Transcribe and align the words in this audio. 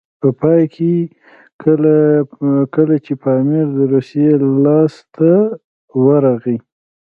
په 0.21 0.27
پای 0.41 0.63
کې 0.75 0.93
کله 2.75 2.95
چې 3.05 3.13
پامیر 3.23 3.67
د 3.77 3.79
روسیې 3.93 4.31
لاسته 4.65 5.31
ورغی. 6.05 6.57